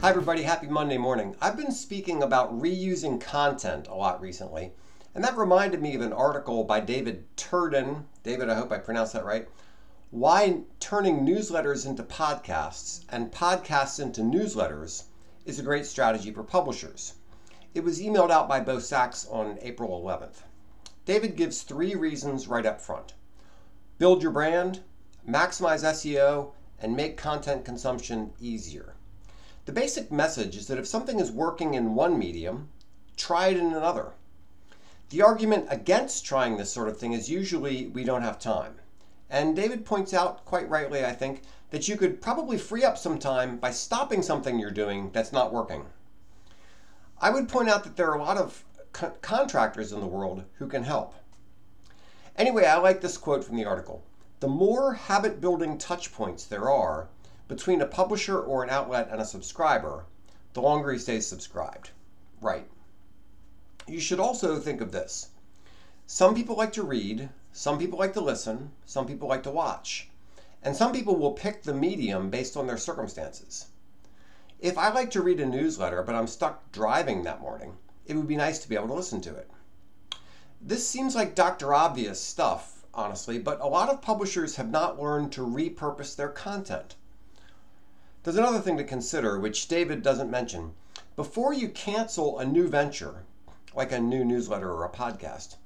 Hi, 0.00 0.10
everybody. 0.10 0.42
Happy 0.42 0.68
Monday 0.68 0.96
morning. 0.96 1.34
I've 1.40 1.56
been 1.56 1.72
speaking 1.72 2.22
about 2.22 2.56
reusing 2.56 3.20
content 3.20 3.88
a 3.88 3.96
lot 3.96 4.20
recently, 4.20 4.70
and 5.12 5.24
that 5.24 5.36
reminded 5.36 5.82
me 5.82 5.96
of 5.96 6.02
an 6.02 6.12
article 6.12 6.62
by 6.62 6.78
David 6.78 7.24
Tvrdon. 7.36 8.04
David, 8.22 8.48
I 8.48 8.54
hope 8.54 8.70
I 8.70 8.78
pronounced 8.78 9.14
that 9.14 9.24
right. 9.24 9.48
Why 10.12 10.60
turning 10.78 11.26
newsletters 11.26 11.84
into 11.84 12.04
podcasts 12.04 13.00
and 13.08 13.32
podcasts 13.32 13.98
into 13.98 14.20
newsletters 14.20 15.06
is 15.44 15.58
a 15.58 15.64
great 15.64 15.84
strategy 15.84 16.30
for 16.30 16.44
publishers. 16.44 17.14
It 17.74 17.82
was 17.82 18.00
emailed 18.00 18.30
out 18.30 18.48
by 18.48 18.60
Bo 18.60 18.78
Sacks 18.78 19.26
on 19.28 19.58
April 19.62 20.00
11th. 20.00 20.44
David 21.06 21.34
gives 21.34 21.62
three 21.62 21.96
reasons 21.96 22.46
right 22.46 22.66
up 22.66 22.80
front 22.80 23.14
build 23.98 24.22
your 24.22 24.30
brand, 24.30 24.80
maximize 25.28 25.82
SEO, 25.82 26.52
and 26.78 26.94
make 26.94 27.16
content 27.16 27.64
consumption 27.64 28.32
easier. 28.38 28.94
The 29.68 29.74
basic 29.74 30.10
message 30.10 30.56
is 30.56 30.66
that 30.68 30.78
if 30.78 30.88
something 30.88 31.20
is 31.20 31.30
working 31.30 31.74
in 31.74 31.94
one 31.94 32.18
medium, 32.18 32.70
try 33.18 33.48
it 33.48 33.58
in 33.58 33.66
another. 33.66 34.12
The 35.10 35.20
argument 35.20 35.66
against 35.68 36.24
trying 36.24 36.56
this 36.56 36.72
sort 36.72 36.88
of 36.88 36.96
thing 36.96 37.12
is 37.12 37.28
usually 37.28 37.88
we 37.88 38.02
don't 38.02 38.22
have 38.22 38.38
time. 38.38 38.76
And 39.28 39.54
David 39.54 39.84
points 39.84 40.14
out, 40.14 40.42
quite 40.46 40.70
rightly, 40.70 41.04
I 41.04 41.12
think, 41.12 41.42
that 41.68 41.86
you 41.86 41.98
could 41.98 42.22
probably 42.22 42.56
free 42.56 42.82
up 42.82 42.96
some 42.96 43.18
time 43.18 43.58
by 43.58 43.70
stopping 43.70 44.22
something 44.22 44.58
you're 44.58 44.70
doing 44.70 45.10
that's 45.12 45.34
not 45.34 45.52
working. 45.52 45.84
I 47.20 47.28
would 47.28 47.50
point 47.50 47.68
out 47.68 47.84
that 47.84 47.94
there 47.94 48.10
are 48.10 48.18
a 48.18 48.24
lot 48.24 48.38
of 48.38 48.64
co- 48.94 49.12
contractors 49.20 49.92
in 49.92 50.00
the 50.00 50.06
world 50.06 50.44
who 50.54 50.66
can 50.66 50.84
help. 50.84 51.14
Anyway, 52.36 52.64
I 52.64 52.78
like 52.78 53.02
this 53.02 53.18
quote 53.18 53.44
from 53.44 53.56
the 53.56 53.66
article. 53.66 54.02
The 54.40 54.48
more 54.48 54.94
habit 54.94 55.42
building 55.42 55.76
touch 55.76 56.10
points 56.10 56.46
there 56.46 56.70
are, 56.70 57.08
between 57.48 57.80
a 57.80 57.86
publisher 57.86 58.38
or 58.38 58.62
an 58.62 58.70
outlet 58.70 59.08
and 59.10 59.20
a 59.20 59.24
subscriber, 59.24 60.04
the 60.52 60.60
longer 60.60 60.92
he 60.92 60.98
stays 60.98 61.26
subscribed. 61.26 61.90
Right. 62.40 62.68
You 63.86 64.00
should 64.00 64.20
also 64.20 64.58
think 64.58 64.80
of 64.80 64.92
this. 64.92 65.30
Some 66.06 66.34
people 66.34 66.56
like 66.56 66.72
to 66.74 66.82
read, 66.82 67.30
some 67.52 67.78
people 67.78 67.98
like 67.98 68.12
to 68.12 68.20
listen, 68.20 68.72
some 68.84 69.06
people 69.06 69.28
like 69.28 69.42
to 69.44 69.50
watch, 69.50 70.10
and 70.62 70.76
some 70.76 70.92
people 70.92 71.16
will 71.16 71.32
pick 71.32 71.62
the 71.62 71.74
medium 71.74 72.30
based 72.30 72.56
on 72.56 72.66
their 72.66 72.76
circumstances. 72.76 73.68
If 74.60 74.76
I 74.76 74.90
like 74.90 75.10
to 75.12 75.22
read 75.22 75.40
a 75.40 75.46
newsletter 75.46 76.02
but 76.02 76.14
I'm 76.14 76.26
stuck 76.26 76.70
driving 76.70 77.22
that 77.22 77.40
morning, 77.40 77.78
it 78.04 78.16
would 78.16 78.28
be 78.28 78.36
nice 78.36 78.58
to 78.58 78.68
be 78.68 78.74
able 78.74 78.88
to 78.88 78.94
listen 78.94 79.20
to 79.22 79.34
it. 79.34 79.50
This 80.60 80.86
seems 80.86 81.14
like 81.14 81.34
Dr. 81.34 81.72
Obvious 81.72 82.20
stuff, 82.20 82.84
honestly, 82.92 83.38
but 83.38 83.60
a 83.60 83.68
lot 83.68 83.88
of 83.88 84.02
publishers 84.02 84.56
have 84.56 84.70
not 84.70 85.00
learned 85.00 85.32
to 85.32 85.46
repurpose 85.46 86.16
their 86.16 86.28
content. 86.28 86.96
There's 88.28 88.36
another 88.36 88.60
thing 88.60 88.76
to 88.76 88.84
consider, 88.84 89.38
which 89.38 89.68
David 89.68 90.02
doesn't 90.02 90.30
mention. 90.30 90.74
Before 91.16 91.54
you 91.54 91.70
cancel 91.70 92.38
a 92.38 92.44
new 92.44 92.68
venture, 92.68 93.24
like 93.74 93.90
a 93.90 93.98
new 93.98 94.22
newsletter 94.22 94.70
or 94.70 94.84
a 94.84 94.90
podcast, 94.90 95.56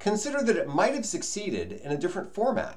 consider 0.00 0.42
that 0.42 0.56
it 0.56 0.66
might 0.66 0.94
have 0.94 1.06
succeeded 1.06 1.70
in 1.70 1.92
a 1.92 1.96
different 1.96 2.34
format. 2.34 2.76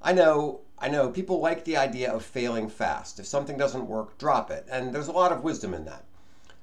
I 0.00 0.14
know, 0.14 0.62
I 0.78 0.88
know 0.88 1.10
people 1.10 1.40
like 1.40 1.66
the 1.66 1.76
idea 1.76 2.10
of 2.10 2.24
failing 2.24 2.70
fast. 2.70 3.20
If 3.20 3.26
something 3.26 3.58
doesn't 3.58 3.86
work, 3.86 4.16
drop 4.16 4.50
it. 4.50 4.66
And 4.70 4.94
there's 4.94 5.08
a 5.08 5.12
lot 5.12 5.32
of 5.32 5.44
wisdom 5.44 5.74
in 5.74 5.84
that. 5.84 6.06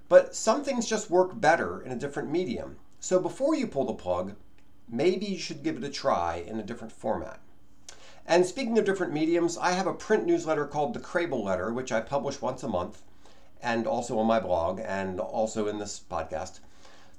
But 0.08 0.34
some 0.34 0.64
things 0.64 0.88
just 0.88 1.12
work 1.12 1.40
better 1.40 1.82
in 1.84 1.92
a 1.92 2.00
different 2.00 2.32
medium. 2.32 2.78
So 3.00 3.20
before 3.20 3.54
you 3.54 3.68
pull 3.68 3.86
the 3.86 3.94
plug, 3.94 4.34
maybe 4.90 5.28
you 5.28 5.38
should 5.38 5.62
give 5.62 5.78
it 5.78 5.84
a 5.84 5.90
try 5.90 6.38
in 6.38 6.60
a 6.60 6.64
different 6.64 6.94
format. 6.94 7.40
And 8.30 8.46
speaking 8.46 8.78
of 8.78 8.86
different 8.86 9.12
mediums, 9.12 9.58
I 9.58 9.72
have 9.72 9.88
a 9.88 9.94
print 9.94 10.28
newsletter 10.28 10.68
called 10.68 10.94
the 10.94 11.00
Crable 11.00 11.44
Letter, 11.44 11.74
which 11.74 11.92
I 11.92 12.00
publish 12.00 12.40
once 12.40 12.62
a 12.62 12.68
month, 12.68 13.02
and 13.60 13.88
also 13.88 14.20
on 14.20 14.28
my 14.28 14.40
blog, 14.40 14.80
and 14.86 15.20
also 15.20 15.68
in 15.68 15.80
this 15.80 16.00
podcast. 16.00 16.60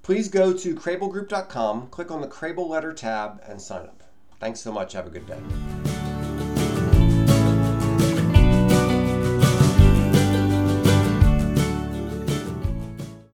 Please 0.02 0.28
go 0.28 0.52
to 0.52 0.74
crablegroup.com, 0.76 1.88
click 1.88 2.12
on 2.12 2.20
the 2.20 2.28
Crable 2.28 2.68
Letter 2.68 2.92
tab, 2.92 3.42
and 3.44 3.60
sign 3.60 3.82
up. 3.82 4.04
Thanks 4.38 4.60
so 4.60 4.70
much. 4.70 4.92
Have 4.92 5.08
a 5.08 5.10
good 5.10 5.26
day. 5.26 5.79